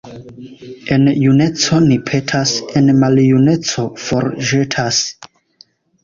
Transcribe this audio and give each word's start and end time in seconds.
En 0.93 1.03
juneco 1.23 1.77
ni 1.83 1.97
petas, 2.07 2.53
en 2.81 2.89
maljuneco 3.01 3.85
forĵetas. 4.05 5.03